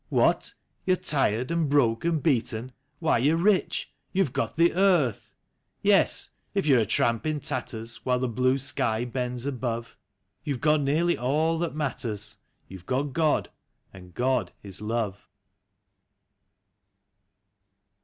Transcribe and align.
What! 0.09 0.55
you're 0.83 0.95
tired 0.95 1.51
and 1.51 1.69
broke 1.69 2.03
and 2.05 2.23
beaten?— 2.23 2.71
Why, 2.99 3.19
you're 3.19 3.37
rich— 3.37 3.93
you've 4.13 4.33
got 4.33 4.55
the 4.57 4.73
earth! 4.73 5.35
Yes, 5.83 6.31
if 6.55 6.65
you're 6.65 6.79
a 6.79 6.87
tramp 6.87 7.27
in 7.27 7.39
tatters. 7.39 8.03
While 8.03 8.17
the 8.17 8.27
blue 8.27 8.57
sky 8.57 9.05
bends 9.05 9.45
above. 9.45 9.95
You've 10.43 10.59
got 10.59 10.81
nearly 10.81 11.19
all 11.19 11.59
that 11.59 11.75
matters. 11.75 12.37
You've 12.67 12.87
got 12.87 13.13
God, 13.13 13.51
and 13.93 14.15
God 14.15 14.53
is 14.63 14.81
love. 14.81 15.29